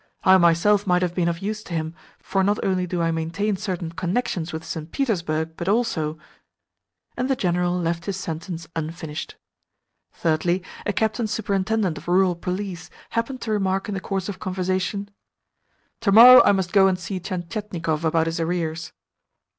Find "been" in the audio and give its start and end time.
1.13-1.27